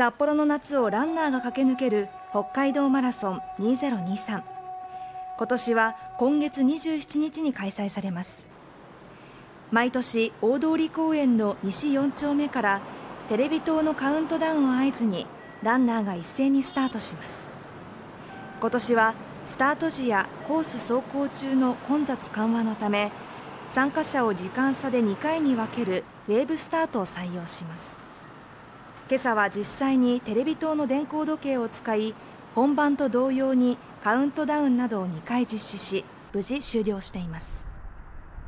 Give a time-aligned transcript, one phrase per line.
[0.00, 4.42] 札幌の夏をランナーが駆け抜ける北海道マラソン2023
[5.36, 8.48] 今年は今月27日に開催されます。
[9.70, 12.80] 毎年大通公園の西4丁目から
[13.28, 15.26] テレビ塔のカウントダウンを合図に
[15.62, 17.50] ランナーが一斉にスタートします。
[18.58, 23.12] 今年はスタート時やコース走行中の混雑緩和のため
[23.68, 28.09] 参加者を時間差で2回に分けるウェーブスタートを採用します。
[29.10, 32.14] 今朝は実際にテレビ塔の電光時計を使い
[32.54, 37.69] 本番と同様にカウントダウンなどを2回実施し無事終了しています。